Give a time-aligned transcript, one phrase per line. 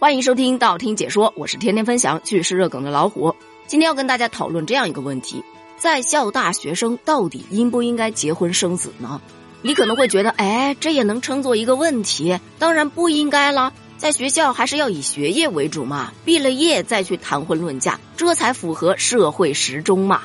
[0.00, 3.34] 欢迎收听道听解说，我是天天分享趣事热梗的老虎。
[3.66, 5.42] 今天要跟大家讨论这样一个问题：
[5.76, 9.20] 在校大学生到底应不应该结婚生子呢？
[9.60, 12.38] 你可能会觉得，哎，这也能称作一个问题？
[12.60, 13.72] 当然不应该了。
[13.96, 20.22] 在学校还是要以学业为主嘛，毕了业再去谈婚论嫁，这才符合社会时钟嘛。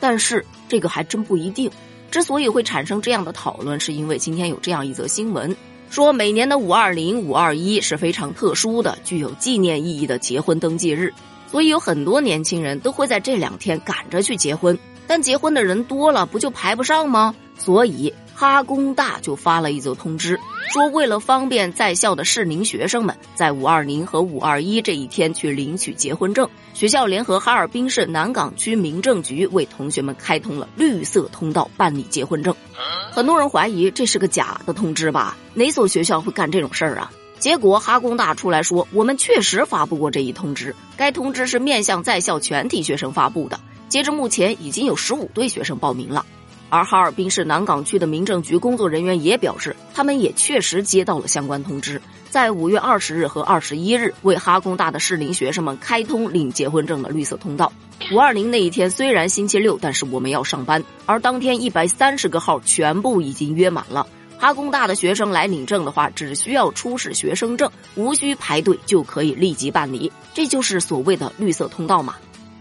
[0.00, 1.70] 但是这个还真不一定。
[2.10, 5.54] 之所以会产生这样的讨论，是因为今天有这样一则新闻。
[5.90, 11.12] 说每年的五二零、五二一是非常特殊的、具有纪念意义的结婚登记日，
[11.50, 14.78] 所以有很多年轻人都会在这两天赶着去结婚。
[15.06, 17.34] 但结婚的人多了，不就排不上吗？
[17.58, 18.14] 所以。
[18.32, 20.40] 哈工大就发了一则通知，
[20.72, 32.56] 说为了方便在校的适龄学生们在五二零和五二一这一天去领取结婚证，学校联合哈尔滨市南岗区民政局为同学们开通了绿色通道办理结婚证。
[33.12, 35.36] 很多人怀疑这是个假的通知吧？
[35.54, 37.12] 哪所学校会干这种事儿啊？
[37.38, 46.24] 结果哈工大出来说，我们确实发布过这一通知，该通知是面向在校全体学生发布的，截至目前已经有十五对学生报名了。
[46.70, 57.70] 而哈尔滨市南岗区的民政局工作人员也表示，他们也确实接到了相关通知，在五月二十日和二十一日为哈工大的适龄学生们开通领结婚证的绿色通道。
[58.12, 64.06] 五二零那一天虽然星期六，但是我们要上班，而当天一百三十个号全部已经约满了。
[64.38, 72.14] 哈工大的学生来领证的话，只需要出示学生证，无需排队就可以立即办理，这就是所谓的绿色通道嘛。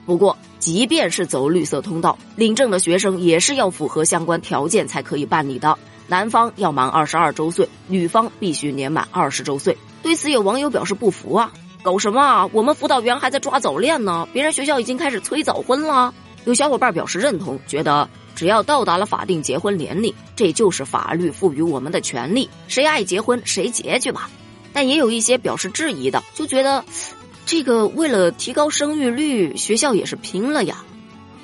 [0.10, 5.78] 不过，即便是走绿色通道，领证的学生也是要符合相关条件才可以办理的。
[6.08, 9.78] 男方要满二十二周岁，女方必须年满二十周岁。
[10.02, 11.52] 对此，有网友表示不服啊，
[11.84, 12.50] 搞什么啊？
[12.54, 16.12] 我们辅导员还在抓早恋呢，别人学校已经开始催早婚了。
[16.46, 24.28] 有小伙伴表示认同，觉得只要到达了法定结婚年龄，这就是法律赋予我们的权利，谁爱结婚谁结去吧。
[24.74, 26.84] 但也有一些表示质疑的，就觉得。
[27.50, 30.84] 这个为了提高生育率，学校也是拼了呀。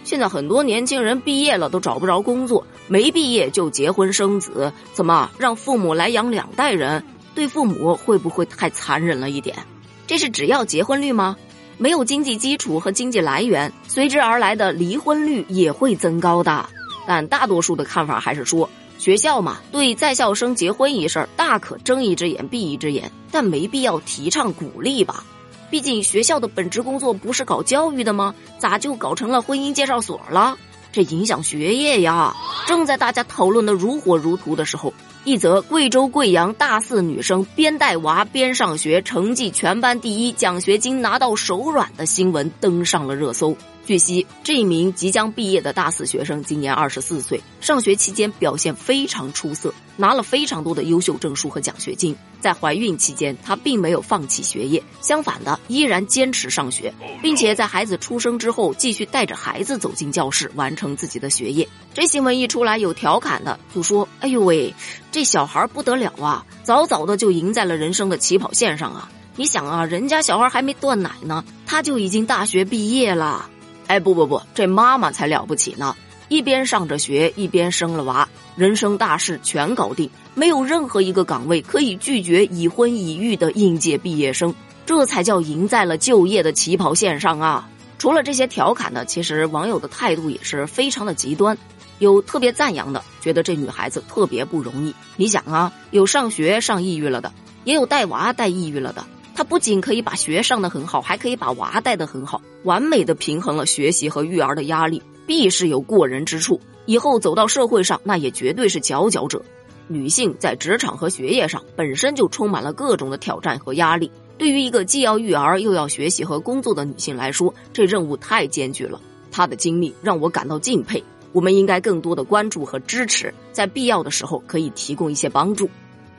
[0.03, 7.04] 现在很多年轻人毕业了都找不着工作，没毕业就结婚生子，怎么让父母来养两代人？
[7.33, 9.58] 对父母会不会太残忍了一点？
[10.05, 11.36] 这是只要结婚率吗？
[11.80, 16.70] 没有经济基础和经济来源，随之而来的离婚率也会增高的。
[17.08, 25.26] 但大多数的看法还是说，学校嘛，对在校生结婚一事大可睁一只眼闭一只眼，但没必要提倡鼓励吧。
[25.70, 28.33] 毕竟学校的本职工作不是搞教育的吗？
[28.58, 30.58] 咋就搞成了婚姻介绍所了？
[30.92, 32.33] 这影响学业呀！
[32.67, 34.93] 正在大家讨论的如火如荼的时候，
[35.26, 43.58] 一则贵州贵阳大四女生边带娃边上学，成绩全班第一，奖学金拿到手软的新闻登上了热搜。
[43.85, 52.15] 据悉，这名即将毕业的大四学生今年二十四岁，上学期间表现非常出色，拿了非常多的优秀证书和奖学金。
[52.39, 56.91] 在怀孕期间，她并没有放弃学业，相反的，依然坚持上学，
[57.21, 61.67] 并且在孩子出生之后，继续带着孩子走进教室，完成自己的学业。
[61.93, 64.73] 这新闻一出来，有调侃的就说：“哎呦喂，
[65.11, 69.11] 这小孩不得了啊，早早的就赢在了人生的起跑线上啊！
[69.35, 73.49] 你想啊，人家小孩还没断奶呢，他就已经大学毕业了。”
[73.87, 75.95] 哎，不不不，这妈妈才了不起呢！
[76.27, 84.53] 一边上着学，一边生了娃，人生大事全搞定，没有任何一个岗位可以拒绝已婚已育的应届毕业生，
[84.87, 87.69] 这才叫赢在了就业的起跑线上啊！
[87.99, 91.55] 除了这些调侃的，其实网友的态度也是非常的极端，
[91.99, 94.95] 有特别赞扬的，觉得这女孩子特别不容易。
[95.15, 97.31] 你想啊，有上学上抑郁了的，
[97.65, 99.05] 也有带娃带抑郁了的。
[99.35, 106.59] 他不仅可以把学上得很好，还可以把娃带得很好，完美的平衡了学习和育儿的压力，必是有过人之处。
[106.85, 109.43] 以后走到社会上，那也绝对是佼佼者。
[109.87, 119.02] 女性在职场和学业上本身就充满了各种的挑战和压力，对于一个既要育儿又要学习和工作的女性来说，这任务太艰巨了。
[119.31, 121.03] 她的经历让我感到敬佩，
[121.33, 125.69] 我们应该更多的关注和支持，在必要的时候可以提供一些帮助。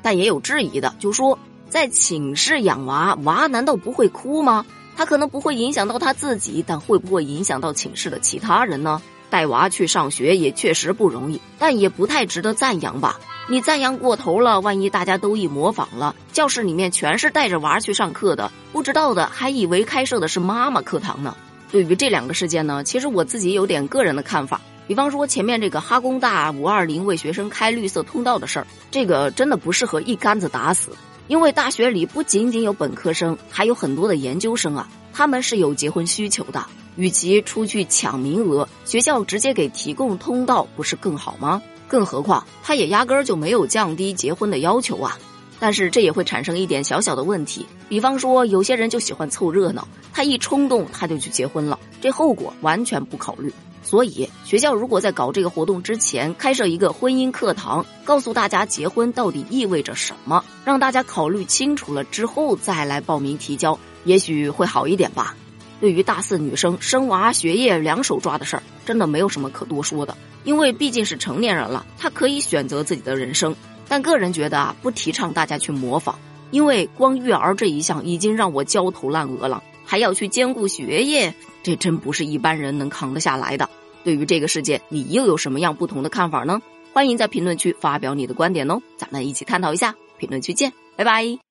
[0.03, 1.39] 但也有质疑的，就说。
[1.69, 4.65] 在寝室养娃，娃难道不会哭吗？
[4.97, 9.03] 他可能不会影响到他自己，但会不会影响到寝室的其他人呢？
[9.29, 13.19] 带娃去上学也确实不容易，但也不太值得赞扬吧？
[13.49, 21.37] 你赞扬过头了，万一大家都一模仿了，教室里面全是带着娃去上课的，不知道的还以为开设的是妈妈课堂呢。
[21.71, 24.61] 对于这两个事件呢，其实我自己有点个人的看法。
[24.87, 30.93] 比方说前面这个哈工大五二零为学生开绿色通道的事儿，这个真的不适合一竿子打死。
[31.29, 36.65] 因为大学里不仅仅有本科生，还有很多的研究生啊，他们是有结婚需求的。
[36.97, 41.61] 与其出去抢名额，学校直接给提供通道，不是更好吗？
[41.89, 45.19] 更何况，他也压根儿就没有降低结婚的要求啊。
[45.59, 53.53] 但是这也会产生一点小小的问题，比方说有些人就喜欢凑热闹，他一冲动他就去结婚了，这后果完全不考虑。
[53.87, 65.37] 所以学校如果在搞这个活动之前开设一个婚姻课堂，告诉大家结婚到底意味着什么，让大家考虑清楚了之后再来报名提交，也许会好一点吧。
[65.81, 73.55] 对于大四女生生娃学业两手抓的事儿，真的没有什么可多说的，因为毕竟是成年人了，她可以选择自己的人生。
[73.87, 76.17] 但个人觉得啊，不提倡大家去模仿，
[76.51, 81.33] 因为光育儿这一项已经让我焦头烂额了，还要去兼顾学业，
[81.67, 83.69] 这真不是一般人能扛得下来的。
[84.05, 86.63] 对于这个世界，你又有什么样不同的看法呢？
[86.93, 89.93] 欢迎在评论区发表你的观点哦，咱们一起探讨一下。
[90.17, 91.46] 评论区见，拜拜。